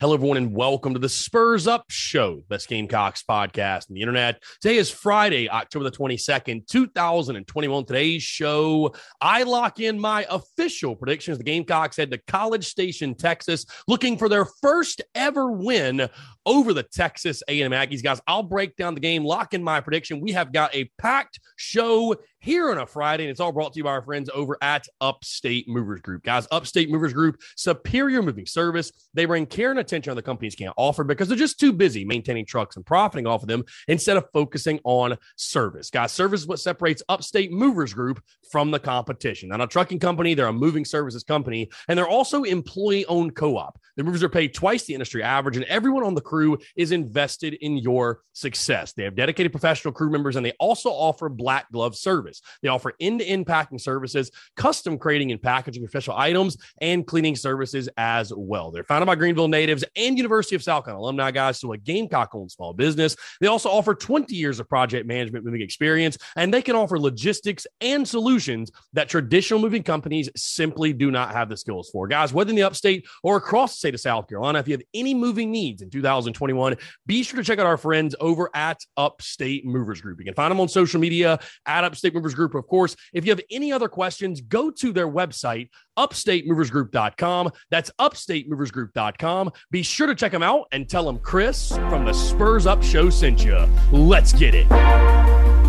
[0.00, 4.00] Hello, everyone, and welcome to the Spurs Up Show, the best Gamecocks podcast on the
[4.00, 4.42] internet.
[4.62, 7.84] Today is Friday, October the 22nd, 2021.
[7.84, 11.36] Today's show, I lock in my official predictions.
[11.36, 16.08] The Gamecocks head to College Station, Texas, looking for their first ever win
[16.46, 18.02] over the Texas A&M Aggies.
[18.02, 20.22] Guys, I'll break down the game, lock in my prediction.
[20.22, 23.76] We have got a packed show here on a Friday, and it's all brought to
[23.78, 26.22] you by our friends over at Upstate Movers Group.
[26.22, 28.90] Guys, Upstate Movers Group, superior moving service.
[29.12, 32.46] They bring care and attention other companies can't offer because they're just too busy maintaining
[32.46, 35.90] trucks and profiting off of them instead of focusing on service.
[35.90, 39.50] Guys, service is what separates Upstate Movers Group from the competition.
[39.50, 43.58] Not a trucking company, they're a moving services company, and they're also employee owned co
[43.58, 43.78] op.
[43.96, 47.54] The movers are paid twice the industry average, and everyone on the crew is invested
[47.54, 48.92] in your success.
[48.92, 52.29] They have dedicated professional crew members, and they also offer black glove service.
[52.62, 57.06] They offer end to end packing services, custom crating and packaging of special items, and
[57.06, 58.70] cleaning services as well.
[58.70, 62.34] They're founded by Greenville natives and University of South Carolina alumni guys, so a Gamecock
[62.34, 63.16] owned small business.
[63.40, 67.66] They also offer 20 years of project management moving experience, and they can offer logistics
[67.80, 72.06] and solutions that traditional moving companies simply do not have the skills for.
[72.06, 74.82] Guys, whether in the upstate or across the state of South Carolina, if you have
[74.94, 76.76] any moving needs in 2021,
[77.06, 80.18] be sure to check out our friends over at Upstate Movers Group.
[80.18, 82.94] You can find them on social media at Upstate Movers Group, of course.
[83.14, 87.50] If you have any other questions, go to their website, upstatemoversgroup.com.
[87.70, 89.52] That's upstatemoversgroup.com.
[89.70, 93.08] Be sure to check them out and tell them Chris from the Spurs Up Show
[93.08, 93.56] sent you.
[93.90, 95.59] Let's get it.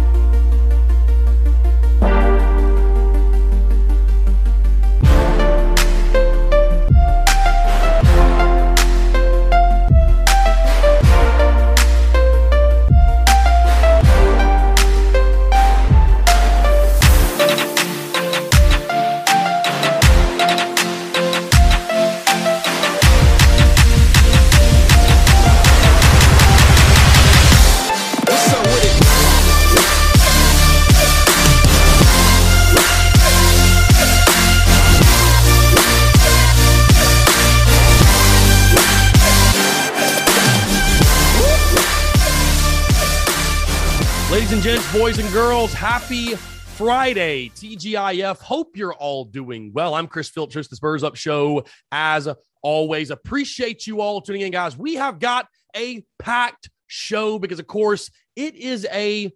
[44.71, 48.37] Gents, boys and girls, happy Friday, TGIF.
[48.37, 49.93] Hope you're all doing well.
[49.93, 51.65] I'm Chris Phillips, the Spurs Up Show.
[51.91, 52.29] As
[52.63, 54.77] always, appreciate you all tuning in, guys.
[54.77, 59.33] We have got a packed show because, of course, it is a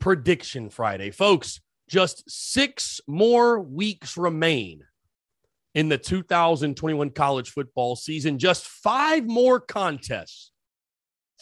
[0.00, 1.10] prediction Friday.
[1.10, 4.82] Folks, just six more weeks remain
[5.74, 10.50] in the 2021 college football season, just five more contests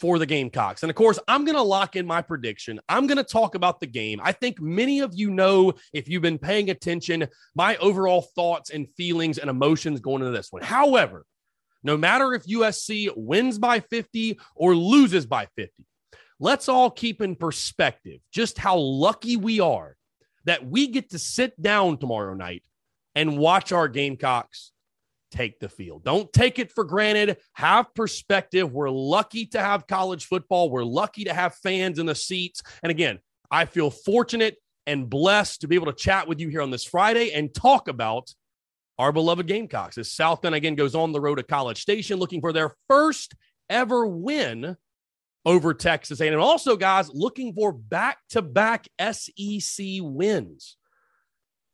[0.03, 0.83] for the Gamecocks.
[0.83, 2.77] And of course, I'm going to lock in my prediction.
[2.89, 4.19] I'm going to talk about the game.
[4.21, 7.25] I think many of you know, if you've been paying attention,
[7.55, 10.61] my overall thoughts and feelings and emotions going into this one.
[10.61, 11.25] However,
[11.83, 15.71] no matter if USC wins by 50 or loses by 50,
[16.37, 19.95] let's all keep in perspective just how lucky we are
[20.43, 22.65] that we get to sit down tomorrow night
[23.15, 24.73] and watch our Gamecocks
[25.33, 26.03] take the field.
[26.03, 27.37] Don't take it for granted.
[27.53, 28.71] Have perspective.
[28.71, 30.69] We're lucky to have college football.
[30.69, 32.61] We're lucky to have fans in the seats.
[32.83, 33.19] And again,
[33.51, 36.85] I feel fortunate and blessed to be able to chat with you here on this
[36.85, 38.33] Friday and talk about
[38.99, 42.53] our beloved Gamecocks as South again goes on the road to College Station looking for
[42.53, 43.33] their first
[43.69, 44.77] ever win
[45.45, 46.33] over Texas A&M.
[46.33, 50.77] And also, guys, looking for back-to-back SEC wins.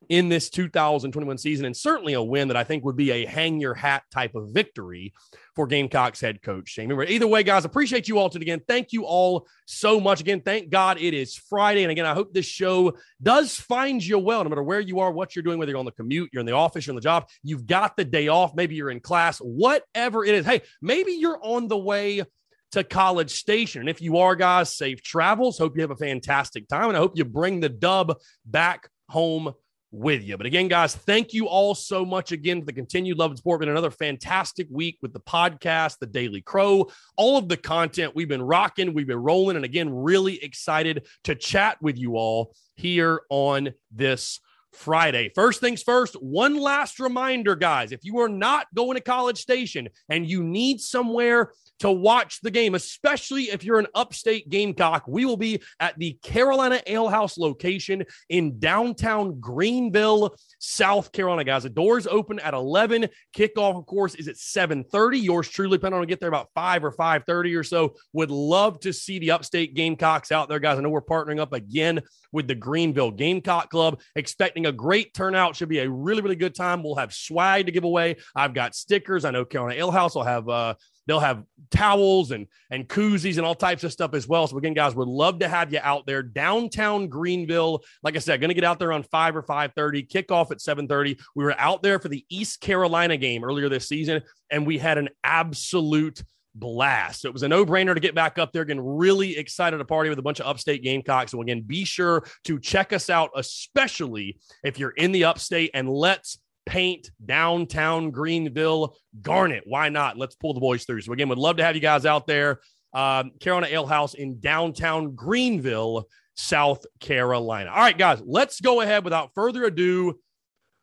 [0.10, 3.62] In this 2021 season, and certainly a win that I think would be a hang
[3.62, 5.14] your hat type of victory
[5.56, 6.90] for Gamecocks head coach Shane.
[6.90, 8.62] Remember, either way, guys, appreciate you all to again.
[8.68, 10.42] Thank you all so much again.
[10.42, 14.44] Thank God it is Friday, and again, I hope this show does find you well,
[14.44, 16.48] no matter where you are, what you're doing, whether you're on the commute, you're in
[16.48, 19.38] the office, you're on the job, you've got the day off, maybe you're in class,
[19.38, 20.46] whatever it is.
[20.46, 22.24] Hey, maybe you're on the way
[22.72, 23.82] to College Station.
[23.82, 25.58] And if you are, guys, safe travels.
[25.58, 29.54] Hope you have a fantastic time, and I hope you bring the dub back home
[29.92, 30.38] with you.
[30.38, 33.60] But again, guys, thank you all so much again for the continued love and support.
[33.60, 36.88] Been another fantastic week with the podcast, the Daily Crow,
[37.18, 41.36] all of the content we've been rocking, we've been rolling, and again, really excited to
[41.36, 44.40] chat with you all here on this
[44.74, 45.32] Friday.
[45.36, 47.92] First things first, one last reminder, guys.
[47.92, 52.52] If you are not going to College Station and you need somewhere to watch the
[52.52, 55.06] game, especially if you're an upstate Gamecock.
[55.08, 61.64] We will be at the Carolina Ale House location in downtown Greenville, South Carolina, guys.
[61.64, 63.08] The doors open at 11.
[63.36, 65.20] Kickoff, of course, is at 7:30.
[65.20, 67.96] Yours truly, depending on get there about 5 or 5:30 or so.
[68.14, 70.78] Would love to see the upstate Gamecocks out there, guys.
[70.78, 72.02] I know we're partnering up again
[72.32, 74.00] with the Greenville Gamecock Club.
[74.16, 75.56] Expecting a great turnout.
[75.56, 76.84] Should be a really, really good time.
[76.84, 78.18] We'll have swag to give away.
[78.36, 79.26] I've got stickers.
[79.26, 80.76] I know Carolina Ale House will have uh
[81.10, 84.46] They'll have towels and and koozies and all types of stuff as well.
[84.46, 87.84] So again, guys, would love to have you out there downtown Greenville.
[88.04, 90.04] Like I said, going to get out there on five or five thirty.
[90.04, 91.18] Kickoff at seven thirty.
[91.36, 94.22] We were out there for the East Carolina game earlier this season,
[94.52, 96.22] and we had an absolute
[96.56, 97.22] blast.
[97.22, 98.64] So it was a no brainer to get back up there.
[98.64, 101.32] Again, really excited to party with a bunch of upstate Gamecocks.
[101.32, 105.90] So again, be sure to check us out, especially if you're in the upstate, and
[105.90, 109.64] let's paint downtown Greenville Garnet.
[109.66, 110.18] Why not?
[110.18, 111.02] Let's pull the boys through.
[111.02, 112.60] So, again, would love to have you guys out there.
[112.94, 117.72] Um, Carolina Ale House in downtown Greenville, South Carolina.
[117.72, 120.20] All right, guys, let's go ahead without further ado.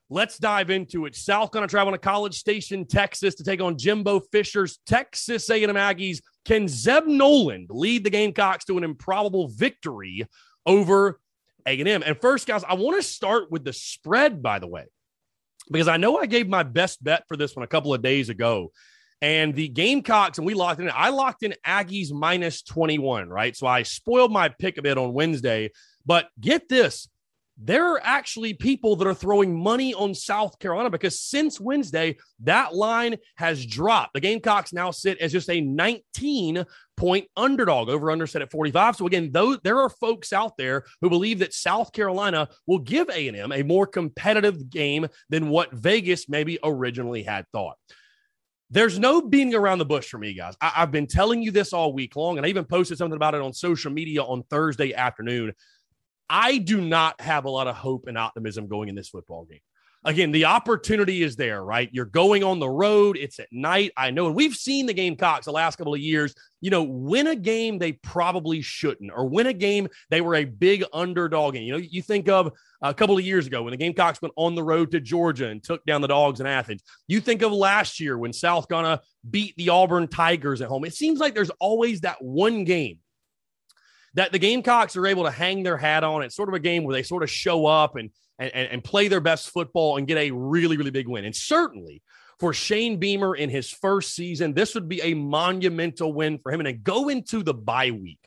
[0.08, 1.16] Let's dive into it.
[1.16, 5.68] South going to travel to College Station, Texas to take on Jimbo Fisher's Texas A&M
[5.74, 6.20] Aggies.
[6.44, 10.26] Can Zeb Noland lead the Gamecocks to an improbable victory
[10.64, 11.18] over
[11.66, 12.04] A&M?
[12.04, 14.84] And first, guys, I want to start with the spread, by the way
[15.70, 18.28] because I know I gave my best bet for this one a couple of days
[18.28, 18.72] ago.
[19.22, 20.90] And the Gamecocks, and we locked in.
[20.94, 23.56] I locked in Aggies minus 21, right?
[23.56, 25.70] So I spoiled my pick a bit on Wednesday.
[26.04, 27.08] But get this
[27.58, 32.74] there are actually people that are throwing money on South Carolina because since Wednesday, that
[32.74, 34.12] line has dropped.
[34.14, 36.64] The Gamecocks now sit as just a 19
[36.96, 38.96] point underdog over under set at 45.
[38.96, 43.08] So again, though there are folks out there who believe that South Carolina will give
[43.08, 47.76] A&M a more competitive game than what Vegas maybe originally had thought.
[48.68, 50.56] There's no beating around the bush for me, guys.
[50.60, 53.34] I- have been telling you this all week long, and I even posted something about
[53.34, 55.52] it on social media on Thursday afternoon.
[56.28, 59.60] I do not have a lot of hope and optimism going in this football game.
[60.04, 61.88] Again, the opportunity is there, right?
[61.90, 63.16] You're going on the road.
[63.16, 63.90] It's at night.
[63.96, 64.26] I know.
[64.26, 67.78] And we've seen the Gamecocks the last couple of years, you know, win a game
[67.78, 71.64] they probably shouldn't, or win a game they were a big underdog in.
[71.64, 72.52] You know, you think of
[72.82, 75.60] a couple of years ago when the Gamecocks went on the road to Georgia and
[75.60, 76.84] took down the dogs in Athens.
[77.08, 80.84] You think of last year when South Carolina beat the Auburn Tigers at home.
[80.84, 83.00] It seems like there's always that one game
[84.16, 86.22] that the Gamecocks are able to hang their hat on.
[86.22, 89.08] It's sort of a game where they sort of show up and, and, and play
[89.08, 91.24] their best football and get a really, really big win.
[91.24, 92.02] And certainly
[92.40, 96.60] for Shane Beamer in his first season, this would be a monumental win for him.
[96.60, 98.18] And then go into the bye week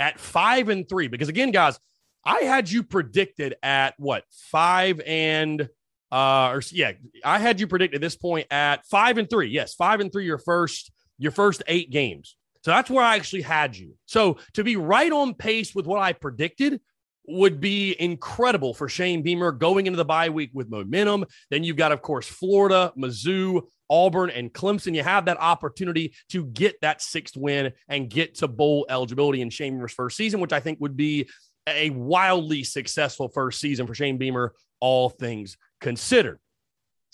[0.00, 1.06] at five and three.
[1.06, 1.78] Because again, guys,
[2.24, 5.68] I had you predicted at what five and
[6.12, 6.92] uh or yeah,
[7.24, 9.48] I had you predicted at this point at five and three.
[9.48, 12.36] Yes, five and three, your first, your first eight games.
[12.62, 13.94] So that's where I actually had you.
[14.06, 16.80] So to be right on pace with what I predicted
[17.26, 21.24] would be incredible for Shane Beamer going into the bye week with momentum.
[21.50, 24.94] Then you've got, of course, Florida, Mizzou, Auburn, and Clemson.
[24.94, 29.50] You have that opportunity to get that sixth win and get to bowl eligibility in
[29.50, 31.28] Shane Beamer's first season, which I think would be
[31.66, 36.40] a wildly successful first season for Shane Beamer, all things considered.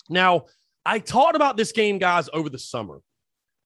[0.09, 0.45] Now,
[0.85, 3.01] I talked about this game, guys, over the summer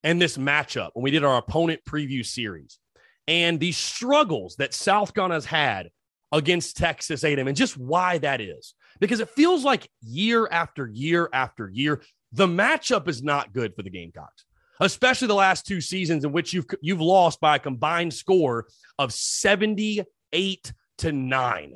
[0.03, 2.79] and this matchup when we did our opponent preview series
[3.27, 5.89] and the struggles that South Carolina's had
[6.31, 8.73] against Texas A&M and just why that is.
[8.99, 13.83] Because it feels like year after year after year, the matchup is not good for
[13.83, 14.45] the Gamecocks,
[14.79, 18.67] especially the last two seasons in which you've you've lost by a combined score
[18.97, 21.73] of 78 to 9.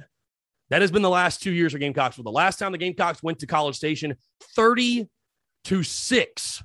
[0.70, 2.18] That has been the last two years for Gamecocks.
[2.18, 4.16] Well, the last time the Gamecocks went to College Station,
[4.56, 5.08] 30
[5.66, 6.64] to 6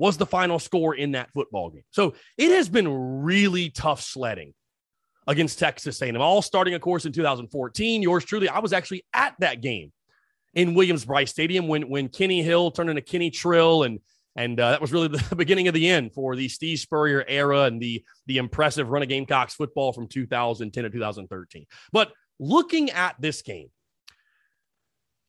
[0.00, 1.84] was the final score in that football game.
[1.90, 2.88] So it has been
[3.22, 4.54] really tough sledding
[5.26, 6.16] against Texas A&M.
[6.16, 8.02] All starting, of course, in 2014.
[8.02, 9.92] Yours truly, I was actually at that game
[10.54, 14.00] in Williams-Brice Stadium when when Kenny Hill turned into Kenny Trill and
[14.36, 17.62] and uh, that was really the beginning of the end for the Steve Spurrier era
[17.64, 21.66] and the the impressive run of Gamecocks football from 2010 to 2013.
[21.92, 23.68] But looking at this game,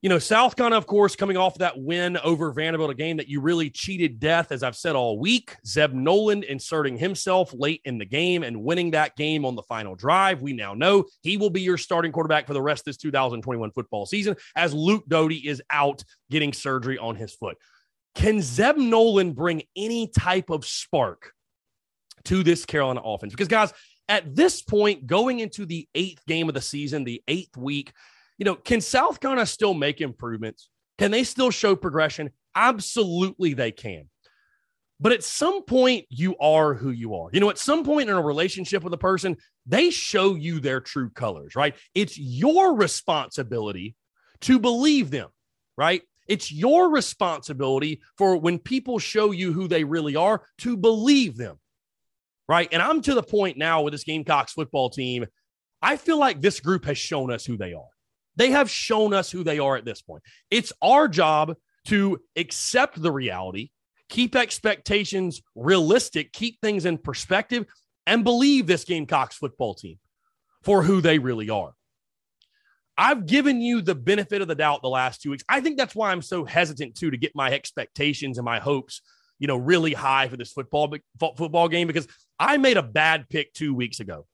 [0.01, 3.27] you know, South Carolina, of course, coming off that win over Vanderbilt, a game that
[3.27, 5.55] you really cheated death, as I've said all week.
[5.65, 9.93] Zeb Noland inserting himself late in the game and winning that game on the final
[9.93, 10.41] drive.
[10.41, 13.71] We now know he will be your starting quarterback for the rest of this 2021
[13.71, 17.57] football season, as Luke Doty is out getting surgery on his foot.
[18.15, 21.31] Can Zeb Noland bring any type of spark
[22.25, 23.33] to this Carolina offense?
[23.33, 23.71] Because, guys,
[24.09, 27.93] at this point, going into the eighth game of the season, the eighth week,
[28.41, 30.69] you know, can South Carolina still make improvements?
[30.97, 32.31] Can they still show progression?
[32.55, 34.09] Absolutely, they can.
[34.99, 37.29] But at some point, you are who you are.
[37.33, 40.79] You know, at some point in a relationship with a person, they show you their
[40.79, 41.75] true colors, right?
[41.93, 43.95] It's your responsibility
[44.39, 45.29] to believe them,
[45.77, 46.01] right?
[46.27, 51.59] It's your responsibility for when people show you who they really are to believe them,
[52.49, 52.69] right?
[52.71, 55.27] And I'm to the point now with this Gamecocks football team.
[55.79, 57.90] I feel like this group has shown us who they are.
[58.41, 60.23] They have shown us who they are at this point.
[60.49, 61.53] It's our job
[61.89, 63.69] to accept the reality,
[64.09, 67.67] keep expectations realistic, keep things in perspective,
[68.07, 69.99] and believe this Gamecocks football team
[70.63, 71.73] for who they really are.
[72.97, 75.43] I've given you the benefit of the doubt the last two weeks.
[75.47, 79.03] I think that's why I'm so hesitant too to get my expectations and my hopes,
[79.37, 82.07] you know, really high for this football football game because
[82.39, 84.25] I made a bad pick two weeks ago.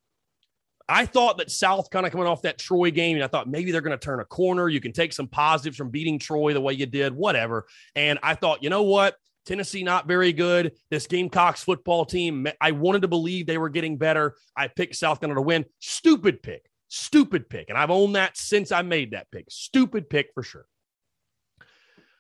[0.90, 3.72] I thought that South kind of coming off that Troy game, and I thought maybe
[3.72, 4.70] they're going to turn a corner.
[4.70, 7.68] You can take some positives from beating Troy the way you did, whatever.
[7.96, 9.16] And I thought, you know what?
[9.46, 10.74] Tennessee not very good.
[10.90, 14.36] This Gamecocks football team, I wanted to believe they were getting better.
[14.56, 15.66] I picked South Carolina to win.
[15.80, 16.70] Stupid pick.
[16.90, 17.70] Stupid pick.
[17.70, 19.46] And I've owned that since I made that pick.
[19.50, 20.66] Stupid pick for sure.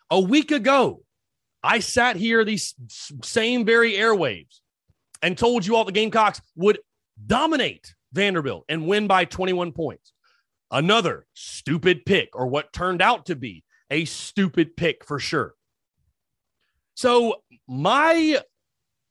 [0.09, 1.03] A week ago,
[1.63, 2.75] I sat here, these
[3.24, 4.59] same very airwaves,
[5.21, 6.79] and told you all the Gamecocks would
[7.25, 10.14] dominate Vanderbilt and win by 21 points.
[10.70, 15.54] Another stupid pick, or what turned out to be a stupid pick for sure.
[16.96, 18.42] So, my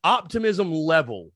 [0.04, 1.30] optimism level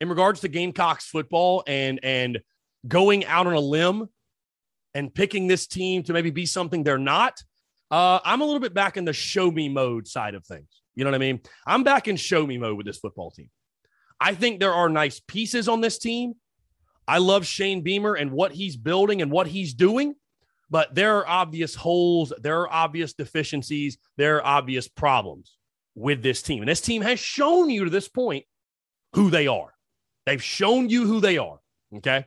[0.00, 2.40] in regards to Gamecocks football and and
[2.86, 4.08] going out on a limb
[4.94, 7.42] and picking this team to maybe be something they're not,
[7.90, 10.68] uh, I'm a little bit back in the show me mode side of things.
[10.94, 11.40] You know what I mean?
[11.66, 13.50] I'm back in show me mode with this football team.
[14.20, 16.34] I think there are nice pieces on this team.
[17.08, 20.14] I love Shane Beamer and what he's building and what he's doing,
[20.68, 25.56] but there are obvious holes, there are obvious deficiencies, there are obvious problems
[25.94, 26.60] with this team.
[26.60, 28.44] And this team has shown you to this point
[29.14, 29.72] who they are.
[30.26, 31.58] They've shown you who they are.
[31.96, 32.26] Okay.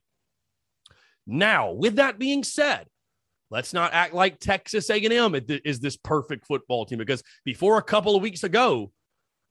[1.27, 2.87] Now, with that being said,
[3.51, 8.15] let's not act like Texas A&M is this perfect football team because before a couple
[8.15, 8.91] of weeks ago,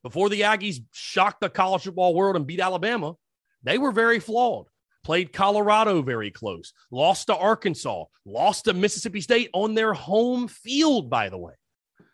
[0.02, 3.14] before the Aggies shocked the college football world and beat Alabama,
[3.62, 4.66] they were very flawed
[5.02, 11.10] played Colorado very close, lost to Arkansas, lost to Mississippi State on their home field,
[11.10, 11.54] by the way.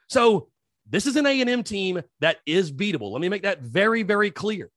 [0.09, 0.49] So
[0.89, 3.11] this is an A&M team that is beatable.
[3.11, 4.71] Let me make that very, very clear.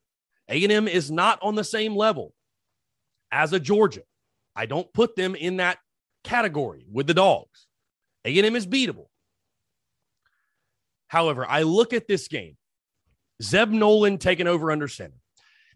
[0.49, 2.33] A&M is not on the same level
[3.31, 4.01] as a Georgia.
[4.55, 5.77] I don't put them in that
[6.23, 7.67] category with the dogs.
[8.25, 9.05] A&M is beatable.
[11.07, 12.57] However, I look at this game.
[13.41, 15.15] Zeb Noland taking over under center.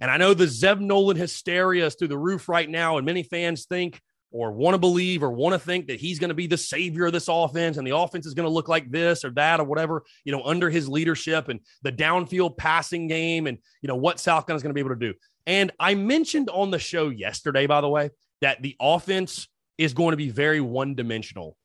[0.04, 3.24] And I know the Zeb Noland hysteria is through the roof right now, and many
[3.24, 6.46] fans think or want to believe or want to think that he's going to be
[6.46, 9.30] the savior of this offense and the offense is going to look like this or
[9.30, 13.88] that or whatever, you know, under his leadership and the downfield passing game and, you
[13.88, 15.14] know, what South Carolina is going to be able to do.
[15.48, 18.10] And I mentioned on the show yesterday, by the way,
[18.42, 21.56] that the offense is going to be very one dimensional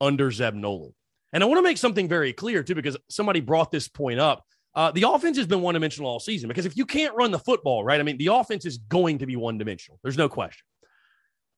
[0.00, 0.94] under Zeb Noland.
[1.32, 4.44] And I want to make something very clear, too, because somebody brought this point up.
[4.74, 7.38] Uh, the offense has been one dimensional all season because if you can't run the
[7.38, 8.00] football, right?
[8.00, 9.98] I mean, the offense is going to be one dimensional.
[10.02, 10.64] There's no question.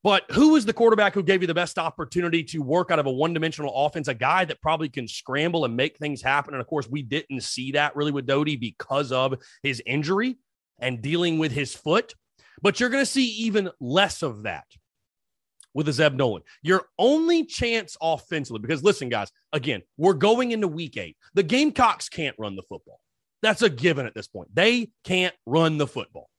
[0.03, 3.07] But who is the quarterback who gave you the best opportunity to work out of
[3.07, 4.07] a one dimensional offense?
[4.07, 6.53] A guy that probably can scramble and make things happen.
[6.53, 10.37] And of course, we didn't see that really with Doty because of his injury
[10.79, 12.15] and dealing with his foot.
[12.61, 14.67] But you're going to see even less of that
[15.73, 16.45] with a Zeb Noland.
[16.63, 21.17] Your only chance offensively, because listen, guys, again, we're going into week eight.
[21.33, 23.01] The Gamecocks can't run the football.
[23.45, 24.49] That's a given at this point.
[24.55, 26.31] They can't run the football.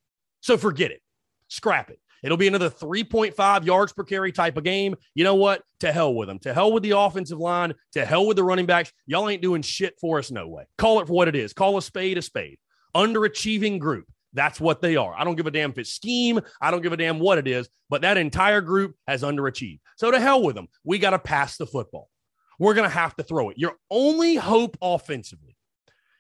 [0.42, 1.02] So forget it.
[1.50, 2.00] Scrap it.
[2.24, 4.96] It'll be another 3.5 yards per carry type of game.
[5.14, 5.62] You know what?
[5.82, 6.40] To hell with them.
[6.40, 7.76] To hell with the offensive line.
[7.94, 8.92] To hell with the running backs.
[9.06, 10.64] Y'all ain't doing shit for us, no way.
[10.80, 11.54] Call it for what it is.
[11.54, 12.58] Call a spade a spade.
[12.96, 14.08] Underachieving group.
[14.34, 15.14] That's what they are.
[15.16, 16.40] I don't give a damn if it's scheme.
[16.60, 19.82] I don't give a damn what it is, but that entire group has underachieved.
[19.96, 20.70] So to hell with them.
[20.84, 22.10] We got to pass the football.
[22.58, 23.60] we're going to have to throw it.
[23.60, 25.55] Your only hope offensively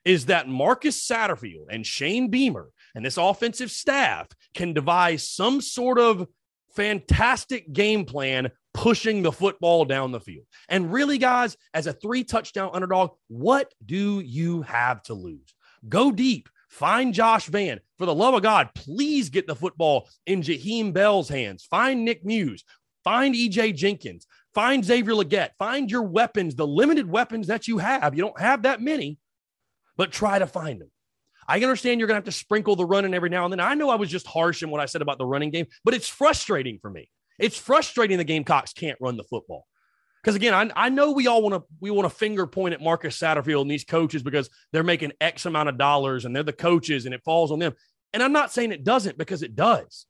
[0.05, 5.99] is that Marcus Satterfield and Shane Beamer and this offensive staff can devise some sort
[5.99, 6.27] of
[6.75, 10.45] fantastic game plan pushing the football down the field.
[10.69, 15.55] And really, guys, as a three touchdown underdog, what do you have to lose?
[15.87, 16.49] Go deep.
[16.69, 17.79] Find Josh Vann.
[17.97, 21.63] For the love of God, please get the football in Jaheim Bell's hands.
[21.63, 22.65] Find Nick Muse.
[23.03, 24.27] Find EJ Jenkins.
[24.53, 25.51] Find Xavier Legette.
[25.57, 28.15] Find your weapons, the limited weapons that you have.
[28.15, 29.19] You don't have that many,
[29.97, 30.91] but try to find them.
[31.47, 33.59] I understand you're going to have to sprinkle the running every now and then.
[33.59, 35.93] I know I was just harsh in what I said about the running game, but
[35.93, 37.09] it's frustrating for me.
[37.37, 39.65] It's frustrating the Gamecocks can't run the football.
[40.23, 42.81] Because again, I, I know we all want to we want to finger point at
[42.81, 46.51] Marcus Satterfield and these coaches because they're making X amount of dollars and they're the
[46.51, 47.73] coaches and it falls on them.
[48.11, 50.07] And I'm not saying it doesn't because it does.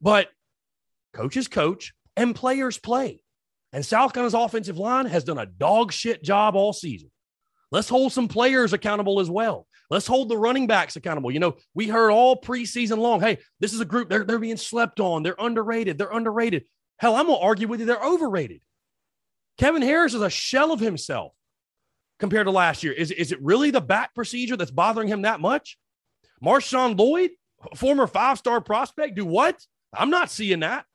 [0.00, 0.28] But
[1.12, 3.22] coaches coach and players play.
[3.72, 7.10] And South Carolina's offensive line has done a dog shit job all season.
[7.76, 9.66] Let's hold some players accountable as well.
[9.90, 11.30] Let's hold the running backs accountable.
[11.30, 14.56] You know, we heard all preseason long, hey, this is a group, they're, they're being
[14.56, 15.22] slept on.
[15.22, 15.98] They're underrated.
[15.98, 16.64] They're underrated.
[16.96, 18.62] Hell, I'm going to argue with you, they're overrated.
[19.58, 21.34] Kevin Harris is a shell of himself
[22.18, 22.94] compared to last year.
[22.94, 25.76] Is, is it really the back procedure that's bothering him that much?
[26.42, 27.32] Marshawn Lloyd,
[27.74, 29.60] former five star prospect, do what?
[29.92, 30.86] I'm not seeing that.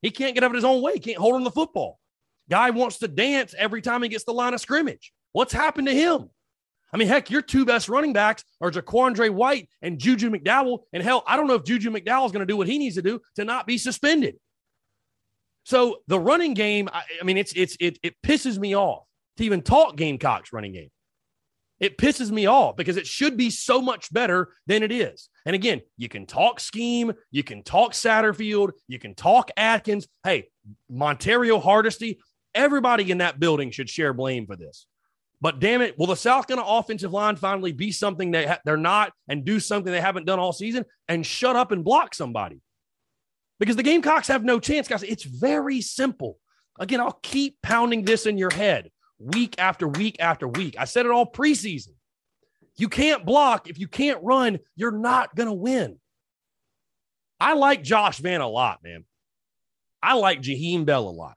[0.00, 0.92] He can't get out of his own way.
[0.92, 1.98] He can't hold on the football.
[2.48, 5.12] Guy wants to dance every time he gets the line of scrimmage.
[5.32, 6.30] What's happened to him?
[6.92, 10.80] I mean, heck, your two best running backs are ZaQuandre White and Juju McDowell.
[10.92, 12.94] And hell, I don't know if Juju McDowell is going to do what he needs
[12.94, 14.36] to do to not be suspended.
[15.64, 19.04] So the running game, I, I mean, it's it's it it pisses me off
[19.36, 20.90] to even talk Gamecocks running game.
[21.80, 25.28] It pisses me off because it should be so much better than it is.
[25.44, 30.08] And again, you can talk scheme, you can talk Satterfield, you can talk Adkins.
[30.24, 30.48] Hey,
[30.90, 32.20] Montario Hardesty,
[32.54, 34.86] everybody in that building should share blame for this.
[35.40, 38.76] But damn it, will the South Carolina offensive line finally be something they ha- they're
[38.76, 42.60] not and do something they haven't done all season and shut up and block somebody?
[43.58, 45.02] Because the Gamecocks have no chance, guys.
[45.02, 46.38] It's very simple.
[46.78, 50.76] Again, I'll keep pounding this in your head week after week after week.
[50.78, 51.94] I said it all preseason.
[52.76, 53.68] You can't block.
[53.68, 55.98] If you can't run, you're not going to win.
[57.40, 59.04] I like Josh Vann a lot, man.
[60.02, 61.36] I like Jaheim Bell a lot,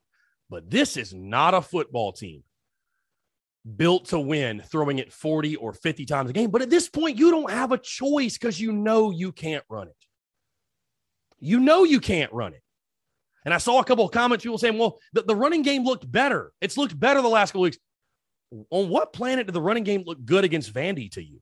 [0.49, 2.43] but this is not a football team
[3.77, 6.51] built to win throwing it 40 or 50 times a game.
[6.51, 9.87] But at this point, you don't have a choice because you know you can't run
[9.87, 9.95] it.
[11.39, 12.61] You know you can't run it.
[13.45, 16.09] And I saw a couple of comments, people saying, well, the, the running game looked
[16.09, 16.51] better.
[16.61, 17.77] It's looked better the last couple weeks.
[18.69, 21.39] On what planet did the running game look good against Vandy to you?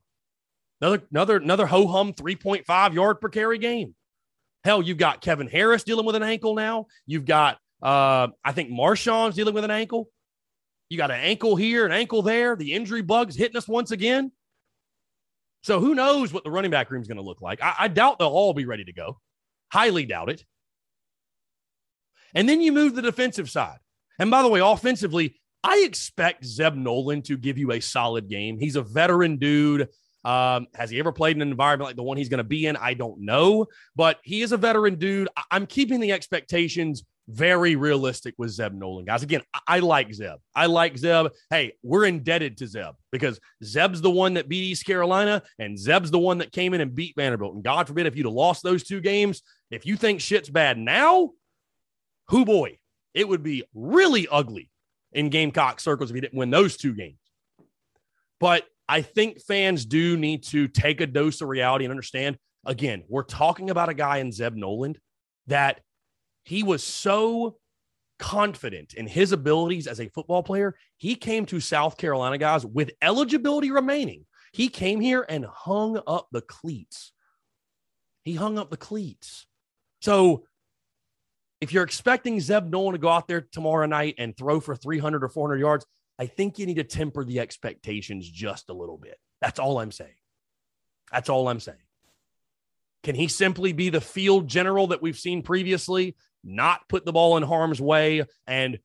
[0.80, 3.94] Another, another, another ho hum 3.5 yard per carry game.
[4.64, 6.86] Hell, you've got Kevin Harris dealing with an ankle now.
[7.06, 10.08] You've got, uh, I think Marshawn's dealing with an ankle.
[10.88, 12.56] You got an ankle here, an ankle there.
[12.56, 14.32] The injury bug's hitting us once again.
[15.62, 17.62] So who knows what the running back room is going to look like?
[17.62, 19.20] I, I doubt they'll all be ready to go.
[19.70, 20.44] Highly doubt it.
[22.34, 23.78] And then you move the defensive side.
[24.18, 28.58] And by the way, offensively, I expect Zeb Noland to give you a solid game.
[28.58, 29.88] He's a veteran dude.
[30.24, 32.66] Um, has he ever played in an environment like the one he's going to be
[32.66, 32.76] in?
[32.76, 35.28] I don't know, but he is a veteran dude.
[35.36, 39.22] I- I'm keeping the expectations very realistic with Zeb Noland, guys.
[39.22, 40.38] Again, I, like Zeb.
[40.54, 41.28] I like Zeb.
[41.50, 46.10] Hey, we're indebted to Zeb because Zeb's the one that beat East Carolina and Zeb's
[46.10, 47.54] the one that came in and beat Vanderbilt.
[47.54, 50.78] And God forbid if you'd have lost those two games, if you think shit's bad
[50.78, 51.32] now,
[52.28, 52.78] who boy,
[53.12, 54.70] it would be really ugly
[55.12, 57.18] in Gamecock circles if you didn't win those two games.
[58.40, 63.04] But I think fans do need to take a dose of reality and understand again,
[63.08, 64.98] we're talking about a guy in Zeb Noland
[65.46, 65.80] that
[66.48, 67.58] he was so
[68.18, 70.74] confident in his abilities as a football player.
[70.96, 74.24] He came to South Carolina, guys, with eligibility remaining.
[74.54, 77.12] He came here and hung up the cleats.
[78.24, 79.46] He hung up the cleats.
[80.00, 80.46] So
[81.60, 85.22] if you're expecting Zeb Noland to go out there tomorrow night and throw for 300
[85.22, 85.84] or 400 yards,
[86.18, 89.18] I think you need to temper the expectations just a little bit.
[89.42, 90.16] That's all I'm saying.
[91.12, 91.76] That's all I'm saying.
[93.02, 97.36] Can he simply be the field general that we've seen previously, not put the ball
[97.36, 98.24] in harm's way?
[98.46, 98.78] And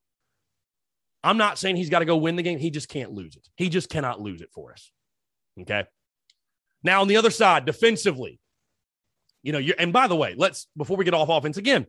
[1.24, 2.60] I'm not saying he's got to go win the game.
[2.60, 3.48] He just can't lose it.
[3.56, 4.92] He just cannot lose it for us.
[5.62, 5.84] Okay.
[6.84, 8.40] Now, on the other side, defensively,
[9.42, 11.86] you know, you and by the way, let's before we get off offense again,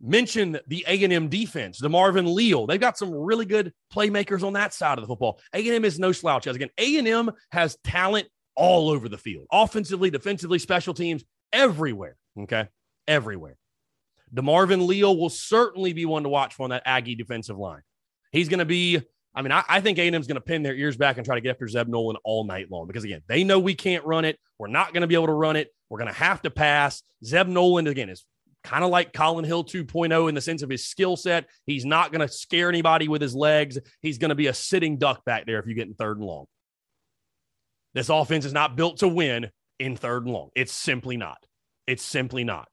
[0.00, 2.66] mention the A&M defense, DeMarvin Leal.
[2.66, 5.40] They've got some really good playmakers on that side of the football.
[5.52, 6.46] A&M is no slouch.
[6.46, 12.16] As again, A&M has talent all over the field, offensively, defensively, special teams, everywhere.
[12.38, 12.68] Okay,
[13.06, 13.56] everywhere.
[14.34, 17.82] DeMarvin Leal will certainly be one to watch on that Aggie defensive line.
[18.32, 19.00] He's going to be
[19.34, 21.40] I mean, I, I think A&M's going to pin their ears back and try to
[21.40, 24.38] get after Zeb Noland all night long because, again, they know we can't run it.
[24.58, 25.74] We're not going to be able to run it.
[25.90, 27.02] We're going to have to pass.
[27.24, 28.24] Zeb Noland, again, is
[28.62, 31.46] kind of like Collin Hill 2.0 in the sense of his skill set.
[31.66, 33.76] He's not going to scare anybody with his legs.
[34.00, 36.26] He's going to be a sitting duck back there if you get in third and
[36.26, 36.46] long.
[37.92, 40.50] This offense is not built to win in third and long.
[40.54, 41.38] It's simply not.
[41.86, 42.68] It's simply not.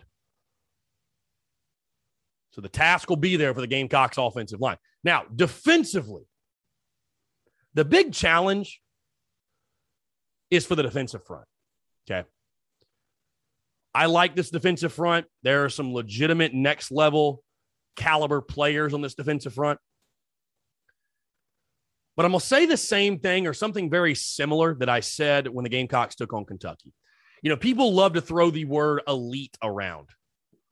[2.51, 4.77] So the task will be there for the Gamecocks offensive line.
[5.03, 6.23] Now, defensively,
[7.73, 8.81] the big challenge
[10.49, 11.45] is for the defensive front.
[12.09, 12.27] Okay.
[13.93, 15.25] I like this defensive front.
[15.43, 17.43] There are some legitimate next level
[17.95, 19.79] caliber players on this defensive front.
[22.15, 25.47] But I'm going to say the same thing or something very similar that I said
[25.47, 26.93] when the Gamecocks took on Kentucky.
[27.41, 30.09] You know, people love to throw the word elite around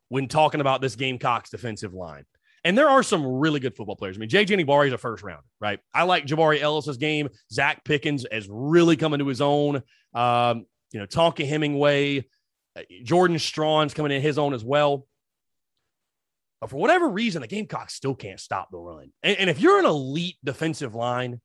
[0.10, 2.26] when talking about this Gamecocks defensive line.
[2.64, 4.18] And there are some really good football players.
[4.18, 5.80] I mean, JJ Enagbare is a first rounder, right?
[5.94, 7.30] I like Jabari Ellis's game.
[7.54, 9.82] Zacch Pickens is really coming to his own.
[10.14, 12.26] Um, you know, Tonka Hemingway,
[12.76, 15.08] uh, Jordan Strachan's coming in his own as well.
[16.60, 19.12] But for whatever reason, the Gamecocks still can't stop the run.
[19.24, 21.40] And, and if you're an elite defensive line,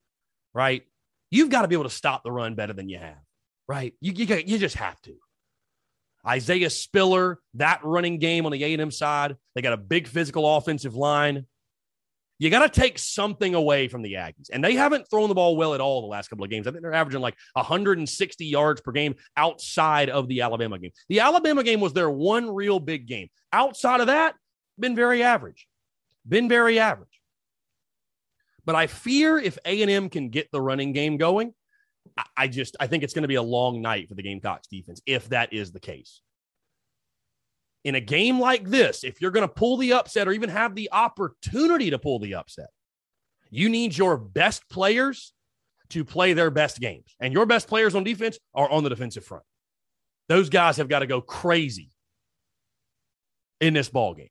[0.53, 0.83] right,
[1.31, 3.22] you've got to be able to stop the run better than you have,
[3.68, 3.94] right?
[4.00, 5.14] You, you, you just have to.
[6.26, 10.94] Isaiah Spiller, that running game on the A&M side, they got a big physical offensive
[10.94, 11.46] line.
[12.38, 14.50] You got to take something away from the Aggies.
[14.52, 16.66] And they haven't thrown the ball well at all the last couple of games.
[16.66, 20.90] I think they're averaging like 160 yards per game outside of the Alabama game.
[21.08, 23.28] The Alabama game was their one real big game.
[23.52, 24.34] Outside of that,
[24.78, 25.68] been very average.
[26.28, 27.08] Been very average.
[28.64, 31.54] But I fear if A&M can get the running game going,
[32.36, 35.00] I just I think it's going to be a long night for the Gamecocks defense
[35.06, 36.20] if that is the case.
[37.84, 40.74] In a game like this, if you're going to pull the upset or even have
[40.74, 42.70] the opportunity to pull the upset,
[43.50, 45.34] you need your best players
[45.90, 47.14] to play their best games.
[47.20, 49.44] And your best players on defense are on the defensive front.
[50.28, 51.90] Those guys have got to go crazy
[53.60, 54.28] in this ball game.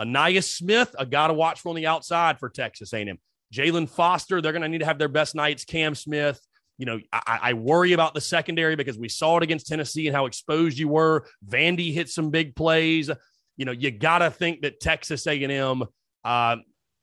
[0.00, 3.18] Ainias Smith, a guy to watch for on the outside for Texas A&M.
[3.52, 5.64] Jaylan Foster, they're going to need to have their best nights.
[5.64, 6.40] Cam Smith,
[6.76, 10.14] you know, I, I, worry about the secondary because we saw it against Tennessee and
[10.14, 11.26] how exposed you were.
[11.46, 13.10] Vandy hit some big plays.
[13.56, 15.82] You know, you got to think that Texas A&M,
[16.24, 16.56] uh,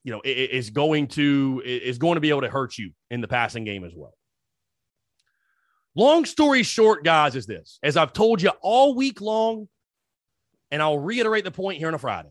[0.03, 3.27] you know, is going to is going to be able to hurt you in the
[3.27, 4.13] passing game as well.
[5.95, 9.67] Long story short, guys, is this: as I've told you all week long,
[10.71, 12.29] and I'll reiterate the point here on a Friday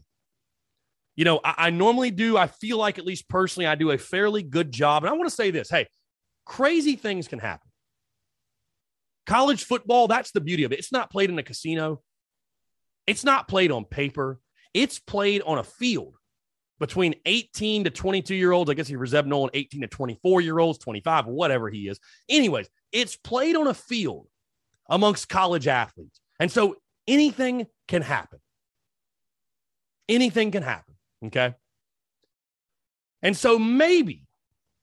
[1.16, 3.98] you know, I, I, normally do, I feel like, at least personally, I do a
[3.98, 5.04] fairly good job.
[5.04, 5.86] And I want to say this hey,
[6.44, 7.70] crazy things can happen.
[9.26, 10.78] College football, that's the beauty of it.
[10.78, 12.02] It's not played in a casino,
[13.06, 14.40] it's not played on paper,
[14.72, 16.16] it's played on a field
[16.80, 18.70] between 18 to 22 year olds.
[18.70, 21.98] I guess he for Zeb Noland, 18 to 24 year olds, 25, whatever he is.
[22.28, 24.26] Anyways, it's played on a field
[24.88, 26.20] amongst college athletes.
[26.38, 28.40] And so anything can happen.
[30.08, 30.93] Anything can happen.
[31.26, 31.54] Okay.
[33.22, 34.22] And so maybe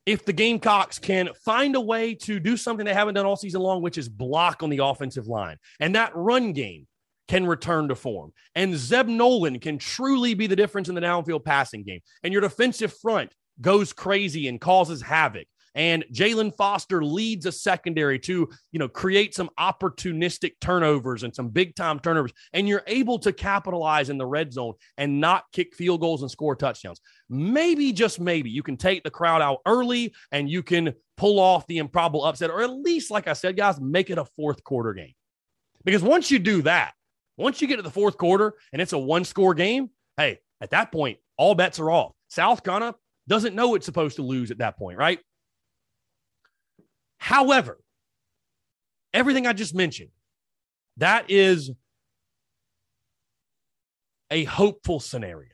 [0.05, 3.61] if the Gamecocks can find a way to do something they haven't done all season
[3.61, 6.87] long, which is block on the offensive line, and that run game
[7.27, 11.45] can return to form, and Zeb Noland can truly be the difference in the downfield
[11.45, 17.45] passing game, and your defensive front goes crazy and causes havoc, and Jaylan Foster leads
[17.45, 22.33] a secondary to, you know, create some opportunistic turnovers and some big time turnovers.
[22.53, 26.31] And you're able to capitalize in the red zone and not kick field goals and
[26.31, 26.99] score touchdowns.
[27.29, 31.67] Maybe, just maybe, you can take the crowd out early and you can pull off
[31.67, 34.93] the improbable upset, or at least, like I said, guys, make it a fourth quarter
[34.93, 35.13] game.
[35.85, 36.93] Because once you do that,
[37.37, 40.71] once you get to the fourth quarter and it's a one score game, hey, at
[40.71, 42.13] that point, all bets are off.
[42.27, 42.95] South Carolina
[43.27, 45.19] doesn't know it's supposed to lose at that point, right?
[47.21, 47.77] However,
[49.13, 50.09] everything I just mentioned,
[50.97, 51.69] that is
[54.31, 55.51] a hopeful scenario.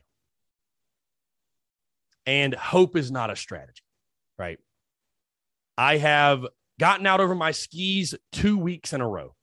[2.24, 3.82] And hope is not a strategy,
[4.38, 4.58] right?
[5.76, 6.46] I have
[6.80, 9.34] gotten out over my skis two weeks in a row,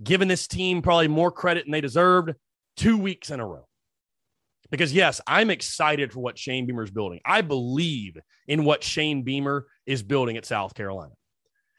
[0.00, 2.34] given this team probably more credit than they deserved
[2.76, 3.66] two weeks in a row.
[4.70, 7.20] Because, yes, I'm excited for what Shane Beamer is building.
[7.24, 11.12] I believe in what Shane Beamer is building at South Carolina.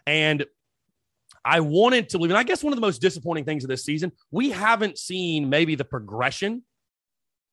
[0.05, 0.45] And
[1.43, 3.83] I wanted to believe, and I guess one of the most disappointing things of this
[3.83, 6.63] season, we haven't seen maybe the progression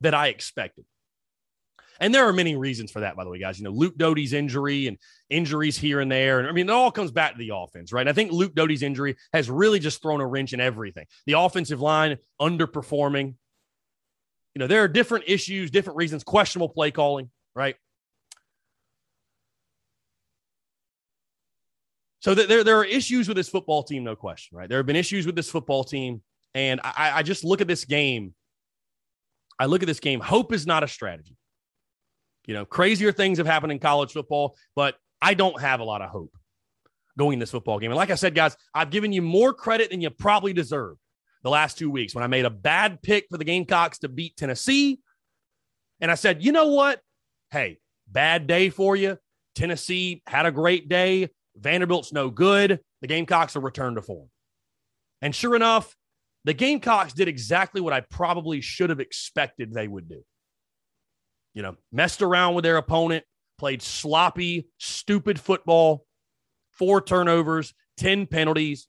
[0.00, 0.84] that I expected.
[2.00, 3.58] And there are many reasons for that, by the way, guys.
[3.58, 4.98] You know, Luke Doty's injury and
[5.30, 6.40] injuries here and there.
[6.40, 8.00] And I mean, it all comes back to the offense, right?
[8.00, 11.06] And I think Luke Doty's injury has really just thrown a wrench in everything.
[11.26, 13.34] The offensive line underperforming
[14.54, 17.76] you know, there are different issues, different reasons, questionable play calling, right?
[22.20, 24.68] So th- there, there are issues with this football team, no question, right?
[24.68, 26.22] There have been issues with this football team.
[26.54, 28.32] And I, I just look at this game.
[29.58, 30.20] I look at this game.
[30.20, 31.36] Hope is not a strategy.
[32.46, 36.00] You know, crazier things have happened in college football, but I don't have a lot
[36.00, 36.34] of hope
[37.18, 37.90] going this football game.
[37.90, 40.96] And like I said, guys, I've given you more credit than you probably deserve
[41.44, 44.36] the last two weeks when I made a bad pick for the Gamecocks to beat
[44.36, 44.98] Tennessee.
[46.00, 47.00] And I said, you know what?
[47.50, 47.78] Hey,
[48.08, 49.18] bad day for you.
[49.54, 51.28] Tennessee had a great day.
[51.56, 52.80] Vanderbilt's no good.
[53.02, 54.28] The Gamecocks are returned to form.
[55.22, 55.94] And sure enough,
[56.44, 60.24] the Gamecocks did exactly what I probably should have expected they would do.
[61.52, 63.24] You know, messed around with their opponent,
[63.58, 66.06] played sloppy, stupid football,
[66.72, 68.88] four turnovers, 10 penalties.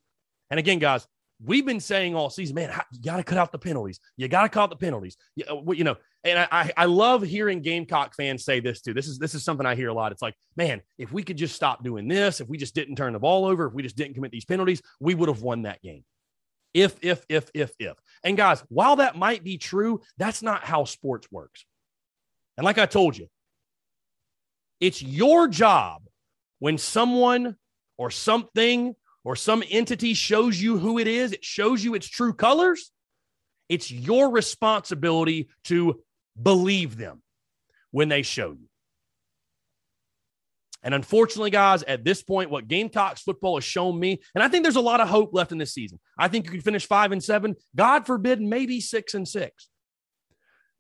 [0.50, 1.06] And again, guys,
[1.44, 4.00] we've been saying all season, man, you got to cut out the penalties.
[4.18, 5.18] You got to cut out the penalties.
[5.36, 8.94] You, uh, you know, and I, I love hearing Gamecock fans say this too.
[8.94, 10.12] This is this is something I hear a lot.
[10.12, 13.14] It's like, man, if we could just stop doing this, if we just didn't turn
[13.14, 15.82] the ball over, if we just didn't commit these penalties, we would have won that
[15.82, 16.04] game.
[16.74, 17.94] If, if, if, if, if.
[18.24, 21.66] And guys, while that might be true, that's not how sports works.
[22.58, 23.28] And like I told you,
[24.82, 26.02] it's your job
[26.60, 27.56] when someone
[27.98, 28.96] or something
[29.26, 32.92] or some entity shows you who it is, it shows you its true colors.
[33.68, 36.02] It's your responsibility to
[36.42, 37.24] believe them
[37.92, 38.70] when they show you.
[40.84, 44.64] And unfortunately, guys, at this point, what Gamecocks football has shown me, and I think
[44.64, 46.00] there's a lot of hope left in this season.
[46.16, 49.68] I think you can finish five and seven, God forbid, maybe six and six.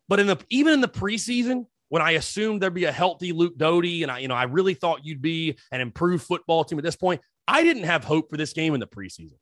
[0.07, 3.57] But in the even in the preseason, when I assumed there'd be a healthy Luke
[3.57, 6.85] Doty, and I, you know, I really thought you'd be an improved football team at
[6.85, 7.21] this point.
[7.47, 9.37] I didn't have hope for this game in the preseason.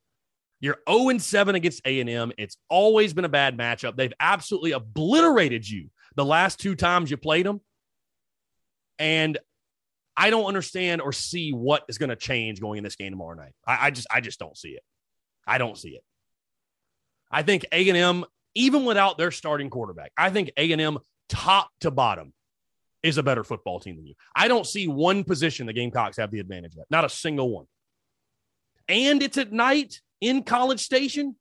[0.60, 2.32] You're 0 and 7 against A&M.
[2.38, 3.98] It's always been a bad matchup.
[3.98, 7.60] They've absolutely obliterated you the last two times you played them.
[8.98, 9.38] And
[10.16, 13.36] I don't understand or see what is going to change going in this game tomorrow
[13.36, 13.54] night.
[13.68, 14.84] I, I just I just don't see it.
[15.46, 16.04] I don't see it.
[17.32, 18.24] I think A&M,
[18.56, 22.34] even without their starting quarterback, I think A&M top to bottom
[23.02, 24.14] is a better football team than you.
[24.36, 26.86] I don't see one position the Gamecocks have the advantage at.
[26.90, 27.66] Not a single one.
[28.88, 31.36] And it's at night in College Station.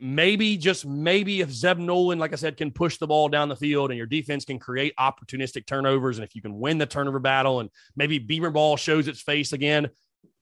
[0.00, 3.56] Maybe, just maybe, if Zeb Noland, like I said, can push the ball down the
[3.56, 7.18] field and your defense can create opportunistic turnovers, and if you can win the turnover
[7.18, 9.90] battle and maybe Beamer ball shows its face again,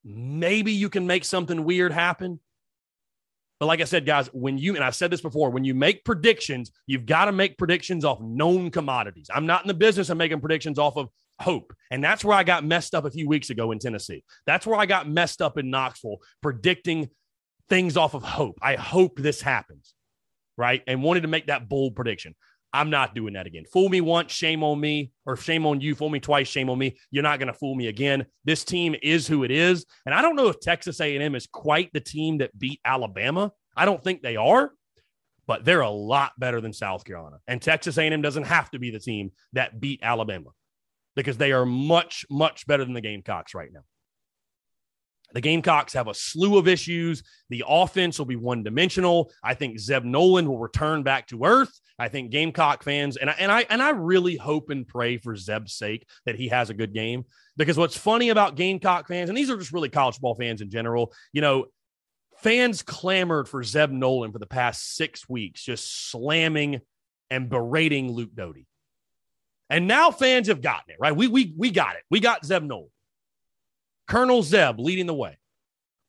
[0.04, 2.40] maybe you can make something weird happen.
[3.58, 6.04] But like I said, guys, when you, and I've said this before, when you make
[6.04, 9.28] predictions, you've got to make predictions off known commodities.
[9.32, 11.10] I'm not in the business of making predictions off of
[11.42, 11.74] hope.
[11.90, 14.24] And that's where I got messed up a few weeks ago in Tennessee.
[14.46, 17.10] That's where I got messed up in Knoxville, predicting
[17.68, 18.58] things off of hope.
[18.62, 19.94] I hope this happens,
[20.56, 20.82] right?
[20.86, 22.34] And wanted to make that bold prediction.
[22.72, 23.64] I'm not doing that again.
[23.70, 25.94] Fool me once, shame on me, or shame on you.
[25.94, 26.96] Fool me twice, shame on me.
[27.10, 28.24] You're not going to fool me again.
[28.44, 31.90] This team is who it is, and I don't know if Texas A&M is quite
[31.92, 33.52] the team that beat Alabama.
[33.76, 34.72] I don't think they are,
[35.46, 37.40] but they're a lot better than South Carolina.
[37.46, 40.50] And Texas A&M doesn't have to be the team that beat Alabama
[41.14, 43.82] because they are much, much better than the Gamecocks right now.
[45.34, 47.22] The Gamecocks have a slew of issues.
[47.48, 49.32] The offense will be one dimensional.
[49.42, 51.72] I think Zeb Noland will return back to earth.
[51.98, 55.36] I think Gamecock fans and I, and I and I really hope and pray for
[55.36, 57.24] Zeb's sake that he has a good game
[57.56, 60.70] because what's funny about Gamecock fans and these are just really college ball fans in
[60.70, 61.66] general, you know,
[62.38, 66.80] fans clamored for Zeb Noland for the past 6 weeks just slamming
[67.30, 68.66] and berating Luke Doty.
[69.72, 71.16] And now fans have gotten it, right?
[71.16, 72.02] We we we got it.
[72.10, 72.90] We got Zeb Noland.
[74.06, 75.38] Colonel Zeb leading the way.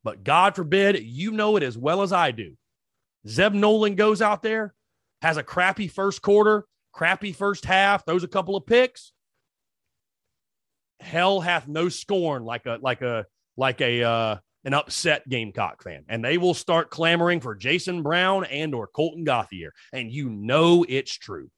[0.04, 2.58] But God forbid, you know it as well as I do.
[3.26, 4.74] Zeb Noland goes out there,
[5.22, 9.14] has a crappy first quarter, crappy first half, throws a couple of picks.
[11.00, 16.04] Hell hath no scorn like a like a like a uh, an upset Gamecock fan,
[16.10, 20.86] and they will start clamoring for Jason Brown and or Colten Gauthier, and you know
[20.90, 21.50] it's true.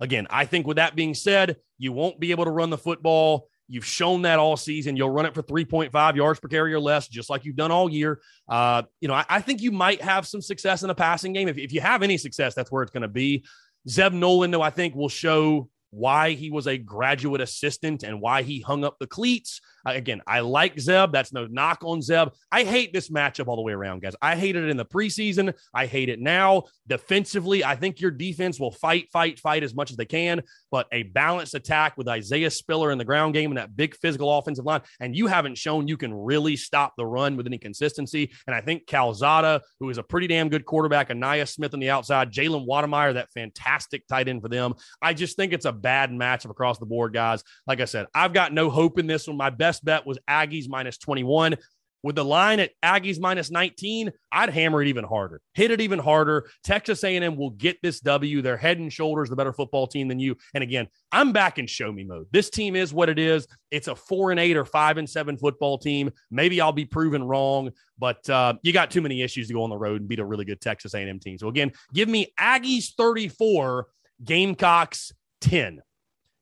[0.00, 3.48] Again, I think with that being said, you won't be able to run the football.
[3.68, 4.96] You've shown that all season.
[4.96, 7.90] You'll run it for 3.5 yards per carry or less, just like you've done all
[7.90, 8.20] year.
[8.48, 11.48] Uh, you know, I, I, think you might have some success in a passing game.
[11.48, 13.44] If, if you have any success, that's where it's going to be.
[13.86, 18.42] Zeb Noland, though, I think will show why he was a graduate assistant and why
[18.42, 19.60] he hung up the cleats.
[19.96, 21.12] Again, I like Zeb.
[21.12, 22.28] That's no knock on Zeb.
[22.50, 24.14] I hate this matchup all the way around, guys.
[24.20, 25.54] I hated it in the preseason.
[25.74, 26.64] I hate it now.
[26.86, 30.86] Defensively, I think your defense will fight, fight, fight as much as they can, but
[30.92, 34.64] a balanced attack with Isaiah Spiller in the ground game and that big physical offensive
[34.64, 34.80] line.
[35.00, 38.30] And you haven't shown you can really stop the run with any consistency.
[38.46, 41.90] And I think Calzada, who is a pretty damn good quarterback, Ainias Smith on the
[41.90, 44.74] outside, Jalen Wydermyer, that fantastic tight end for them.
[45.02, 47.42] I just think it's a bad matchup across the board, guys.
[47.66, 49.36] Like I said, I've got no hope in this one.
[49.36, 51.56] My best bet was Aggies minus 21.
[52.04, 55.40] With the line at Aggies minus 19, I'd hammer it even harder.
[55.54, 56.48] Hit it even harder.
[56.62, 58.40] Texas A&M will get this W.
[58.40, 60.36] They're head and shoulders the better football team than you.
[60.54, 62.26] And again, I'm back in show me mode.
[62.30, 63.48] This team is what it is.
[63.72, 66.12] It's a 4 and 8 or 5 and 7 football team.
[66.30, 69.70] Maybe I'll be proven wrong, but uh, you got too many issues to go on
[69.70, 71.36] the road and beat a really good Texas A&M team.
[71.36, 73.86] So again, give me Aggies 34,
[74.24, 75.82] Gamecocks 10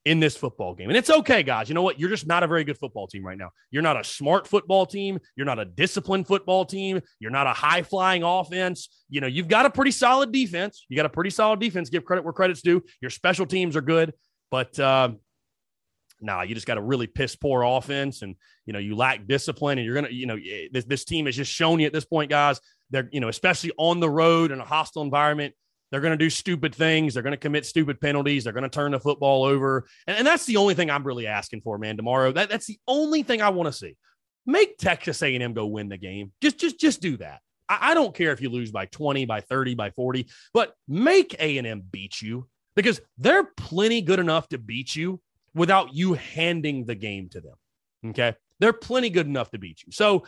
[0.07, 0.89] in this football game.
[0.89, 1.69] And it's okay, guys.
[1.69, 1.99] You know what?
[1.99, 3.51] You're just not a very good football team right now.
[3.73, 5.19] You're not a smart football team.
[5.35, 7.01] You're not a disciplined football team.
[7.19, 8.89] You're not a high flying offense.
[9.11, 10.87] You know, you've got a pretty solid defense.
[10.89, 11.91] You got a pretty solid defense.
[11.91, 12.85] Give credit where credit's due.
[13.03, 14.15] Your special teams are good,
[14.49, 15.11] but uh,
[16.21, 19.79] nah, you just got a really piss poor offense, and you know you lack discipline,
[19.79, 20.39] and you're gonna, you know,
[20.71, 22.61] this this team has just shown you at this point, guys.
[22.91, 25.55] They're you know, especially on the road in a hostile environment,
[25.97, 27.15] they're going to do stupid things.
[27.15, 28.45] They're going to commit stupid penalties.
[28.45, 29.87] They're going to turn the football over.
[30.07, 32.33] And, and, that's the only thing I'm really asking for, man, tomorrow.
[32.33, 33.97] That, that's the only thing I want to see.
[34.45, 36.33] Make Texas A&M go win the game.
[36.43, 37.41] Just, just, just do that.
[37.67, 41.33] I, I don't care if you lose by 20, by 30, by 40, but make
[41.39, 45.19] A&M beat you because they're plenty good enough to beat you
[45.55, 47.55] without you handing the game to them.
[48.11, 48.35] Okay.
[48.61, 49.93] They're plenty good enough to beat you.
[49.93, 50.27] So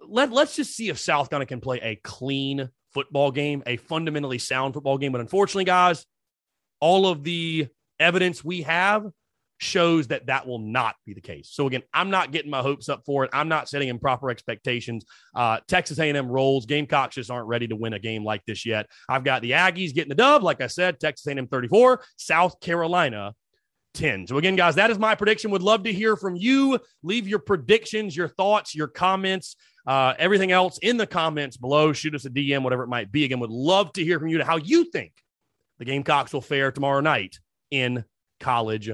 [0.00, 4.38] let, let's just see if South Carolina can play a clean football game, a fundamentally
[4.38, 5.12] sound football game.
[5.12, 6.06] But unfortunately, guys,
[6.80, 9.06] all of the evidence we have
[9.58, 11.50] shows that that will not be the case.
[11.52, 13.30] So again, I'm not getting my hopes up for it.
[13.32, 15.04] I'm not setting improper expectations.
[15.34, 16.64] Uh, Texas A&M rolls.
[16.64, 18.86] Gamecocks just aren't ready to win a game like this yet.
[19.08, 20.42] I've got the Aggies getting the dub.
[20.42, 23.34] Like I said, Texas A&M 34, South Carolina
[23.94, 24.26] 10.
[24.26, 25.50] So again, guys, that is my prediction.
[25.50, 26.78] Would love to hear from you.
[27.02, 29.56] Leave your predictions, your thoughts, your comments.
[29.86, 31.92] Uh, everything else in the comments below.
[31.92, 33.24] Shoot us a DM, whatever it might be.
[33.24, 35.12] Again, would love to hear from you to how you think
[35.78, 37.38] the Gamecocks will fare tomorrow night
[37.70, 38.04] in
[38.38, 38.90] College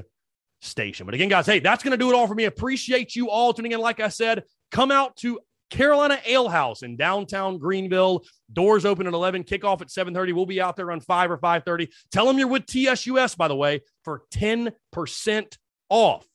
[0.60, 1.06] Station.
[1.06, 2.44] But again, guys, hey, that's going to do it all for me.
[2.44, 3.80] Appreciate you all tuning in.
[3.80, 8.24] Like I said, come out to Carolina Ale House in downtown Greenville.
[8.52, 10.32] Doors open at 11, kickoff at 7:30.
[10.32, 11.88] We'll be out there on 5 or 5:30.
[12.10, 16.26] Tell them you're with TSUS, by the way, for 10% off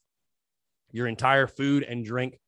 [0.92, 2.40] your entire food and drink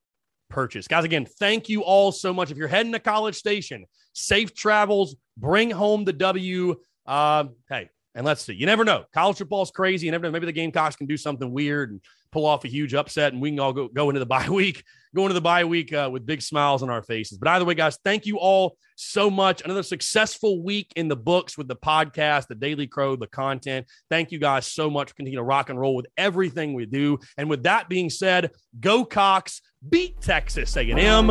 [0.49, 0.87] purchase.
[0.87, 2.51] Guys, again, thank you all so much.
[2.51, 6.75] If you're heading to College Station, safe travels, bring home the W.
[7.05, 8.53] Uh, hey, and let's see.
[8.53, 9.05] You never know.
[9.13, 10.05] College football is crazy.
[10.05, 10.31] You never know.
[10.31, 13.49] Maybe the Gamecocks can do something weird and pull off a huge upset, and we
[13.51, 14.83] can all go, go into the bye week,
[15.15, 17.37] go to the bye week uh, with big smiles on our faces.
[17.37, 19.61] But either way, guys, thank you all so much.
[19.63, 23.87] Another successful week in the books with the podcast, the Daily Crow, the content.
[24.09, 27.19] Thank you guys so much for continuing to rock and roll with everything we do.
[27.37, 31.29] And with that being said, go Cocks, beat Texas A&M,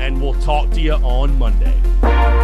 [0.00, 2.43] and we'll talk to you on Monday.